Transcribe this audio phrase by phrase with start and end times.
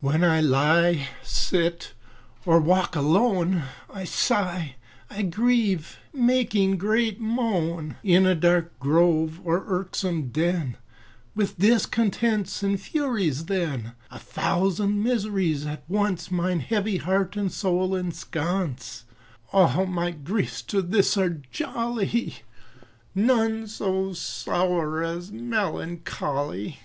[0.00, 1.94] When I lie, sit,
[2.44, 4.76] or walk alone, I sigh,
[5.08, 10.76] I grieve, making great moan, In a dark grove, or irksome den,
[11.34, 17.96] With discontents and Furies then, A thousand miseries at once Mine heavy heart and soul
[17.96, 19.04] ensconce,
[19.50, 22.42] All my griefs to this are jolly,
[23.14, 26.80] None so sour as melancholy.